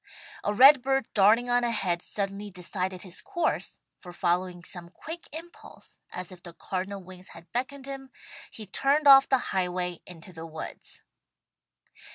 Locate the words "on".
1.51-1.63